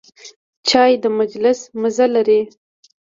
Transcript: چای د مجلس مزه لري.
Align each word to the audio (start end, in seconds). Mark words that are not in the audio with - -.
چای 0.69 0.91
د 1.03 1.05
مجلس 1.19 1.59
مزه 1.81 2.07
لري. 2.15 2.41